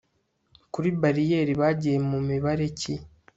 kuri 0.73 0.89
bariyeri 1.01 1.53
bagiye 1.61 1.97
mu 2.09 2.19
mibare 2.27 2.65
ki 2.79 2.93